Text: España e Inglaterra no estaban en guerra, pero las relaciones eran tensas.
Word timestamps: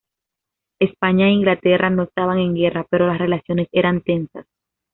España 0.79 1.27
e 1.27 1.31
Inglaterra 1.33 1.91
no 1.91 2.01
estaban 2.01 2.39
en 2.39 2.55
guerra, 2.55 2.87
pero 2.89 3.05
las 3.05 3.19
relaciones 3.19 3.67
eran 3.71 4.01
tensas. 4.01 4.47